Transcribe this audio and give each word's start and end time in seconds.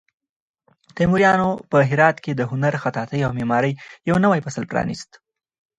تیموریانو 0.95 1.49
په 1.69 1.77
هرات 1.89 2.17
کې 2.23 2.31
د 2.35 2.41
هنر، 2.51 2.73
خطاطۍ 2.83 3.19
او 3.23 3.31
معمارۍ 3.37 3.73
یو 4.09 4.15
نوی 4.25 4.39
فصل 4.45 4.63
پرانیست. 4.71 5.09